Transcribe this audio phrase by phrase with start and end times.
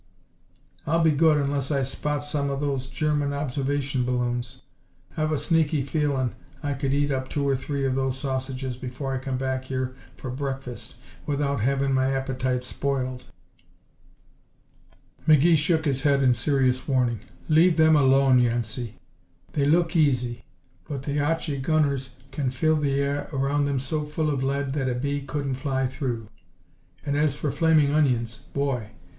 [0.87, 4.63] "I'll be good unless I spot some of those German observation balloons.
[5.15, 9.13] I've a sneaky feelin' I could eat up two or three of those sausages before
[9.13, 10.95] I come back here for breakfast
[11.27, 13.25] without havin' my appetite spoiled."
[15.27, 17.19] McGee shook his head in serious warning.
[17.47, 18.95] "Leave them alone, Yancey.
[19.53, 20.43] They look easy,
[20.89, 24.89] but the Archie gunners can fill the air around 'em so full of lead that
[24.89, 26.27] a bee couldn't fly through.
[27.05, 28.89] And as for flaming onions boy!